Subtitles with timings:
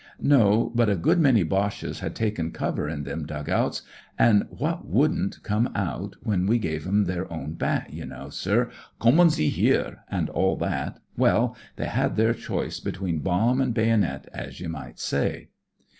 [0.19, 3.83] No, but a good many Boches had taken cover in them dug outs;
[4.17, 8.71] an' what wouldn't come out when we gave 'em their own bat, ye Imow, sir—
[8.99, 14.25] 'Kommen Sie hier,' an' aU that— well, they had their choice between bomb an' baynit,
[14.33, 15.49] as ye might say.